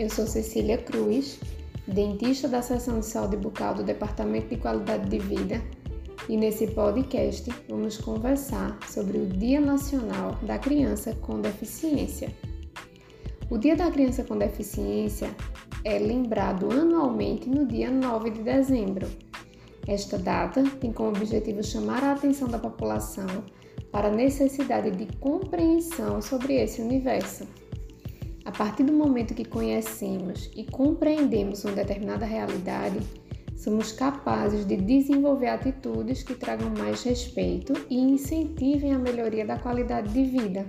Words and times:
eu 0.00 0.08
sou 0.08 0.26
Cecília 0.26 0.78
Cruz, 0.78 1.38
dentista 1.86 2.48
da 2.48 2.62
Seção 2.62 3.00
de 3.00 3.04
Saúde 3.04 3.36
Bucal 3.36 3.74
do 3.74 3.82
Departamento 3.82 4.48
de 4.48 4.56
Qualidade 4.56 5.06
de 5.10 5.18
Vida, 5.18 5.60
e 6.26 6.38
nesse 6.38 6.68
podcast 6.68 7.52
vamos 7.68 7.98
conversar 7.98 8.78
sobre 8.88 9.18
o 9.18 9.26
Dia 9.26 9.60
Nacional 9.60 10.38
da 10.40 10.58
Criança 10.58 11.14
com 11.20 11.42
Deficiência. 11.42 12.34
O 13.50 13.58
Dia 13.58 13.76
da 13.76 13.90
Criança 13.90 14.24
com 14.24 14.38
Deficiência 14.38 15.28
é 15.84 15.98
lembrado 15.98 16.70
anualmente 16.72 17.46
no 17.50 17.66
dia 17.66 17.90
9 17.90 18.30
de 18.30 18.42
dezembro. 18.42 19.06
Esta 19.86 20.16
data 20.16 20.64
tem 20.80 20.94
como 20.94 21.10
objetivo 21.10 21.62
chamar 21.62 22.02
a 22.04 22.12
atenção 22.12 22.48
da 22.48 22.58
população 22.58 23.44
para 23.92 24.08
a 24.08 24.10
necessidade 24.10 24.92
de 24.92 25.14
compreensão 25.18 26.22
sobre 26.22 26.54
esse 26.54 26.80
universo. 26.80 27.46
A 28.44 28.50
partir 28.50 28.84
do 28.84 28.92
momento 28.92 29.34
que 29.34 29.44
conhecemos 29.44 30.50
e 30.56 30.64
compreendemos 30.64 31.64
uma 31.64 31.74
determinada 31.74 32.24
realidade, 32.24 32.98
somos 33.54 33.92
capazes 33.92 34.64
de 34.64 34.76
desenvolver 34.76 35.48
atitudes 35.48 36.22
que 36.22 36.34
tragam 36.34 36.70
mais 36.70 37.02
respeito 37.02 37.74
e 37.90 37.98
incentivem 37.98 38.94
a 38.94 38.98
melhoria 38.98 39.44
da 39.44 39.58
qualidade 39.58 40.12
de 40.12 40.24
vida. 40.24 40.66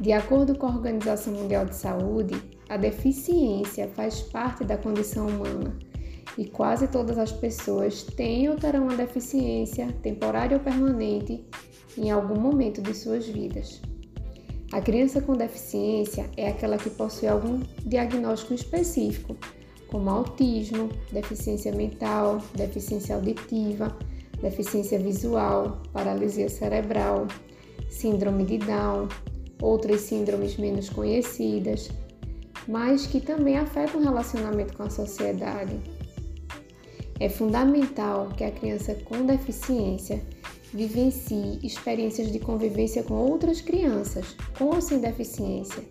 De 0.00 0.12
acordo 0.12 0.56
com 0.56 0.66
a 0.66 0.70
Organização 0.74 1.34
Mundial 1.34 1.66
de 1.66 1.76
Saúde, 1.76 2.34
a 2.70 2.78
deficiência 2.78 3.86
faz 3.88 4.22
parte 4.22 4.64
da 4.64 4.78
condição 4.78 5.26
humana 5.26 5.76
e 6.38 6.46
quase 6.46 6.88
todas 6.88 7.18
as 7.18 7.30
pessoas 7.30 8.02
têm 8.02 8.48
ou 8.48 8.56
terão 8.56 8.84
uma 8.84 8.96
deficiência, 8.96 9.92
temporária 10.02 10.56
ou 10.56 10.62
permanente, 10.62 11.44
em 11.98 12.10
algum 12.10 12.40
momento 12.40 12.80
de 12.80 12.94
suas 12.94 13.26
vidas. 13.26 13.82
A 14.72 14.80
criança 14.80 15.20
com 15.20 15.32
deficiência 15.32 16.30
é 16.36 16.48
aquela 16.48 16.78
que 16.78 16.90
possui 16.90 17.26
algum 17.26 17.60
diagnóstico 17.84 18.54
específico, 18.54 19.36
como 19.88 20.08
autismo, 20.08 20.88
deficiência 21.10 21.72
mental, 21.72 22.40
deficiência 22.54 23.16
auditiva, 23.16 23.96
deficiência 24.40 24.96
visual, 24.96 25.82
paralisia 25.92 26.48
cerebral, 26.48 27.26
síndrome 27.88 28.44
de 28.44 28.58
Down, 28.58 29.08
outras 29.60 30.02
síndromes 30.02 30.56
menos 30.56 30.88
conhecidas, 30.88 31.90
mas 32.68 33.06
que 33.06 33.20
também 33.20 33.58
afetam 33.58 34.00
o 34.00 34.04
relacionamento 34.04 34.76
com 34.76 34.84
a 34.84 34.90
sociedade. 34.90 35.76
É 37.18 37.28
fundamental 37.28 38.28
que 38.36 38.44
a 38.44 38.52
criança 38.52 38.94
com 39.04 39.26
deficiência 39.26 40.22
vivencie 40.72 41.58
experiências 41.62 42.30
de 42.30 42.38
convivência 42.38 43.02
com 43.02 43.14
outras 43.14 43.60
crianças, 43.60 44.36
com 44.56 44.66
ou 44.66 44.80
sem 44.80 45.00
deficiência, 45.00 45.82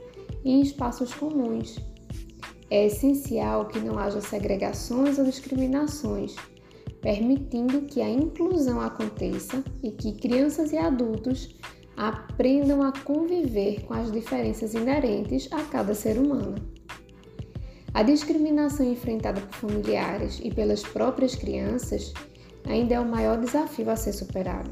em 0.44 0.62
espaços 0.62 1.14
comuns. 1.14 1.78
É 2.70 2.86
essencial 2.86 3.68
que 3.68 3.80
não 3.80 3.98
haja 3.98 4.22
segregações 4.22 5.18
ou 5.18 5.26
discriminações, 5.26 6.36
permitindo 7.02 7.82
que 7.82 8.02
a 8.02 8.10
inclusão 8.10 8.80
aconteça 8.80 9.64
e 9.82 9.92
que 9.92 10.14
crianças 10.14 10.72
e 10.72 10.78
adultos 10.78 11.56
aprendam 11.98 12.82
a 12.82 12.92
conviver 12.92 13.84
com 13.86 13.94
as 13.94 14.12
diferenças 14.12 14.74
inerentes 14.74 15.50
a 15.52 15.64
cada 15.64 15.94
ser 15.94 16.18
humano. 16.18 16.56
A 17.94 18.04
discriminação 18.04 18.86
enfrentada 18.86 19.42
por 19.42 19.56
familiares 19.56 20.40
e 20.44 20.54
pelas 20.54 20.84
próprias 20.84 21.36
crianças 21.36 22.14
ainda 22.70 22.96
é 22.96 23.00
o 23.00 23.06
maior 23.06 23.38
desafio 23.38 23.90
a 23.90 23.96
ser 23.96 24.14
superado. 24.14 24.72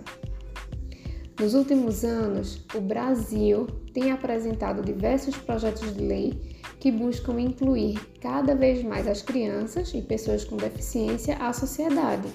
Nos 1.40 1.54
últimos 1.54 2.04
anos, 2.04 2.66
o 2.74 2.82
Brasil 2.82 3.68
tem 3.94 4.12
apresentado 4.12 4.82
diversos 4.82 5.36
projetos 5.38 5.94
de 5.94 6.02
lei 6.02 6.56
que 6.80 6.92
buscam 6.92 7.40
incluir 7.40 8.00
cada 8.22 8.56
vez 8.56 8.84
mais 8.84 9.08
as 9.08 9.22
crianças 9.22 9.94
e 9.94 10.02
pessoas 10.02 10.44
com 10.46 10.58
deficiência 10.58 11.36
à 11.38 11.52
sociedade. 11.54 12.28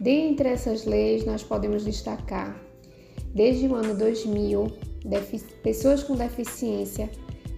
Dentre 0.00 0.48
essas 0.48 0.84
leis, 0.84 1.24
nós 1.24 1.42
podemos 1.42 1.84
destacar, 1.84 2.60
desde 3.34 3.66
o 3.68 3.74
ano 3.74 3.96
2000, 3.96 4.70
pessoas 5.62 6.02
com 6.02 6.14
deficiência, 6.14 7.08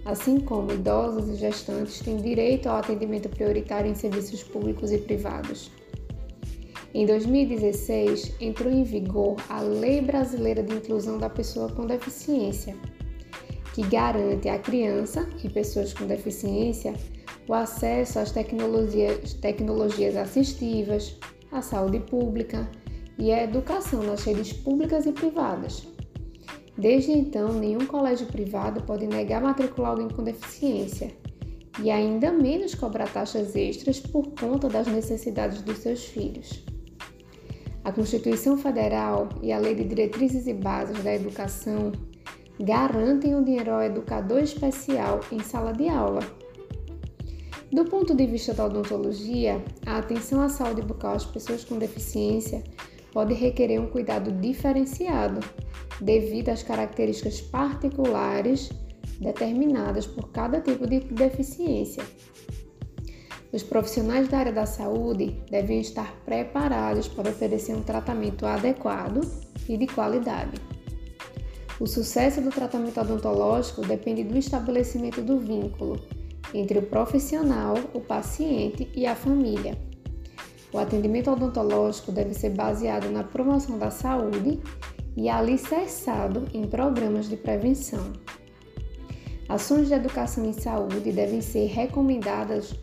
assim 0.05 0.39
como 0.39 0.73
idosos 0.73 1.29
e 1.29 1.37
gestantes, 1.37 2.01
têm 2.01 2.19
direito 2.19 2.69
ao 2.69 2.77
atendimento 2.77 3.29
prioritário 3.29 3.91
em 3.91 3.95
serviços 3.95 4.43
públicos 4.45 4.93
e 4.93 4.99
privados. 4.99 5.71
Em 6.97 7.05
2016, 7.05 8.37
entrou 8.41 8.73
em 8.73 8.83
vigor 8.83 9.37
a 9.51 9.61
Lei 9.61 10.01
Brasileira 10.01 10.63
de 10.63 10.77
Inclusão 10.77 11.19
da 11.19 11.29
Pessoa 11.29 11.71
com 11.71 11.87
Deficiência, 11.87 12.75
que 13.75 13.83
garante 13.83 14.49
à 14.49 14.59
criança 14.59 15.29
e 15.45 15.51
pessoas 15.51 15.93
com 15.93 16.07
deficiência 16.07 16.95
o 17.47 17.53
acesso 17.53 18.19
às 18.19 18.31
tecnologias, 18.31 19.35
tecnologias 19.35 20.17
assistivas, 20.17 21.19
à 21.53 21.61
saúde 21.61 22.01
pública 22.01 22.67
e 23.19 23.31
à 23.31 23.45
educação 23.45 24.03
nas 24.03 24.25
redes 24.25 24.55
públicas 24.55 25.05
e 25.05 25.13
privadas. 25.13 25.87
Desde 26.79 27.13
então, 27.13 27.53
nenhum 27.53 27.87
colégio 27.87 28.27
privado 28.27 28.83
pode 28.85 29.07
negar 29.07 29.43
matricular 29.43 29.91
alguém 29.91 30.09
com 30.09 30.25
deficiência 30.25 31.13
e 31.79 31.91
ainda 31.91 32.33
menos 32.33 32.75
cobrar 32.75 33.13
taxas 33.13 33.55
extras 33.55 34.01
por 34.01 34.29
conta 34.29 34.67
das 34.67 34.87
necessidades 34.87 35.61
dos 35.61 35.77
seus 35.77 36.03
filhos. 36.03 36.65
A 37.87 37.93
Constituição 37.93 38.59
Federal 38.59 39.29
e 39.41 39.53
a 39.53 39.61
Lei 39.61 39.73
de 39.73 39.85
Diretrizes 39.85 40.49
e 40.49 40.53
Bases 40.53 41.05
da 41.05 41.15
Educação 41.15 41.93
garantem 42.59 43.37
o 43.37 43.45
dinheiro 43.45 43.71
ao 43.71 43.81
educador 43.81 44.41
especial 44.41 45.21
em 45.31 45.39
sala 45.39 45.73
de 45.73 45.89
aula. 45.89 46.19
Do 47.73 47.85
ponto 47.85 48.13
de 48.13 48.27
vista 48.27 48.53
da 48.53 48.65
odontologia, 48.67 49.65
a 49.87 49.99
atenção 49.99 50.43
à 50.43 50.49
saúde 50.49 50.83
bucal 50.83 51.15
às 51.15 51.25
pessoas 51.25 51.65
com 51.65 51.79
deficiência 51.79 52.65
pode 53.13 53.35
requerer 53.35 53.81
um 53.81 53.87
cuidado 53.87 54.33
diferenciado, 54.33 55.39
devido 56.01 56.49
às 56.49 56.65
características 56.65 57.41
particulares 57.41 58.69
determinadas 59.21 60.09
por 60.09 60.33
cada 60.33 60.61
tipo 60.61 60.89
de 60.89 60.99
deficiência. 60.99 62.03
Os 63.57 63.63
profissionais 63.63 64.29
da 64.29 64.37
área 64.37 64.53
da 64.53 64.67
saúde 64.67 65.35
devem 65.51 65.81
estar 65.81 66.15
preparados 66.27 67.09
para 67.09 67.31
oferecer 67.31 67.75
um 67.75 67.81
tratamento 67.81 68.45
adequado 68.45 69.23
e 69.67 69.79
de 69.79 69.87
qualidade. 69.87 70.61
O 71.81 71.87
sucesso 71.87 72.43
do 72.43 72.51
tratamento 72.51 73.01
odontológico 73.01 73.81
depende 73.81 74.25
do 74.25 74.37
estabelecimento 74.37 75.23
do 75.23 75.39
vínculo 75.39 75.99
entre 76.53 76.81
o 76.81 76.83
profissional, 76.83 77.77
o 77.95 78.01
paciente 78.01 78.91
e 78.95 79.07
a 79.07 79.17
família. 79.17 79.79
O 80.71 80.77
atendimento 80.77 81.31
odontológico 81.31 82.13
deve 82.13 82.35
ser 82.35 82.51
baseado 82.51 83.11
na 83.11 83.25
promoção 83.25 83.79
da 83.79 83.91
saúde 83.91 84.61
e 85.17 85.31
alicerçado 85.31 86.47
em 86.53 86.67
programas 86.67 87.27
de 87.27 87.39
prevenção. 87.39 88.13
Ações 89.49 89.89
de 89.89 89.95
educação 89.95 90.45
em 90.45 90.53
saúde 90.53 91.11
devem 91.11 91.41
ser 91.41 91.69
recomendadas 91.69 92.75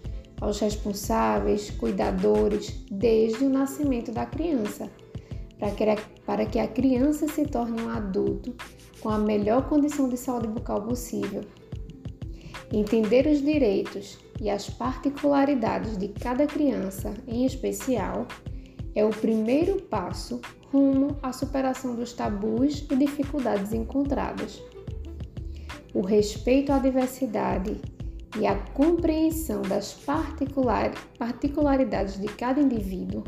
aos 0.41 0.59
responsáveis, 0.59 1.69
cuidadores, 1.71 2.83
desde 2.91 3.45
o 3.45 3.49
nascimento 3.49 4.11
da 4.11 4.25
criança, 4.25 4.91
para 6.25 6.45
que 6.45 6.59
a 6.59 6.67
criança 6.67 7.27
se 7.27 7.45
torne 7.45 7.81
um 7.81 7.89
adulto 7.89 8.53
com 8.99 9.09
a 9.09 9.17
melhor 9.17 9.67
condição 9.69 10.09
de 10.09 10.17
saúde 10.17 10.47
bucal 10.47 10.81
possível. 10.81 11.41
Entender 12.71 13.27
os 13.27 13.41
direitos 13.41 14.17
e 14.41 14.49
as 14.49 14.69
particularidades 14.69 15.97
de 15.97 16.07
cada 16.07 16.47
criança, 16.47 17.13
em 17.27 17.45
especial, 17.45 18.27
é 18.95 19.05
o 19.05 19.09
primeiro 19.09 19.81
passo 19.83 20.41
rumo 20.71 21.15
à 21.21 21.31
superação 21.31 21.95
dos 21.95 22.13
tabus 22.13 22.85
e 22.89 22.95
dificuldades 22.95 23.73
encontradas. 23.73 24.61
O 25.94 26.01
respeito 26.01 26.71
à 26.71 26.79
diversidade 26.79 27.79
e 28.39 28.47
a 28.47 28.56
compreensão 28.74 29.62
das 29.62 29.94
particularidades 29.94 32.19
de 32.19 32.27
cada 32.27 32.59
indivíduo 32.59 33.24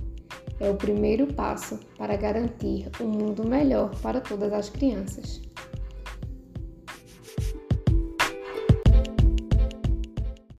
é 0.59 0.69
o 0.69 0.75
primeiro 0.75 1.33
passo 1.33 1.79
para 1.97 2.15
garantir 2.15 2.89
um 3.01 3.07
mundo 3.07 3.47
melhor 3.47 3.91
para 4.01 4.21
todas 4.21 4.53
as 4.53 4.69
crianças. 4.69 5.41